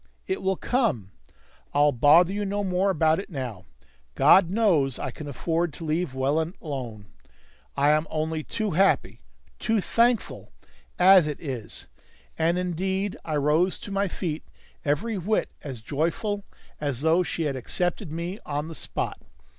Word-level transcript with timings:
It 0.25 0.41
will 0.41 0.55
come. 0.55 1.11
I'll 1.75 1.91
bother 1.91 2.33
you 2.33 2.43
no 2.43 2.63
more 2.63 2.89
about 2.89 3.19
it 3.19 3.29
now. 3.29 3.65
God 4.15 4.49
knows 4.49 4.97
I 4.97 5.11
can 5.11 5.27
afford 5.27 5.73
to 5.73 5.85
leave 5.85 6.15
well 6.15 6.41
alone! 6.59 7.05
I 7.77 7.91
am 7.91 8.07
only 8.09 8.41
too 8.43 8.71
happy 8.71 9.21
too 9.59 9.79
thankful 9.79 10.51
as 10.97 11.27
it 11.27 11.39
is!" 11.39 11.87
And 12.35 12.57
indeed 12.57 13.15
I 13.23 13.35
rose 13.35 13.77
to 13.77 13.91
my 13.91 14.07
feet 14.07 14.43
every 14.83 15.19
whit 15.19 15.51
as 15.61 15.81
joyful 15.81 16.45
as 16.79 17.01
though 17.01 17.21
she 17.21 17.43
had 17.43 17.55
accepted 17.55 18.11
me 18.11 18.39
on 18.43 18.69
the 18.69 18.73
spot. 18.73 19.21